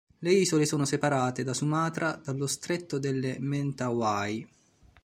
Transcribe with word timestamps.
Le 0.17 0.31
isole 0.31 0.65
sono 0.65 0.83
separate 0.85 1.43
da 1.43 1.53
Sumatra 1.53 2.19
dallo 2.25 2.47
Stretto 2.47 2.97
delle 2.97 3.37
Mentawai. 3.39 4.49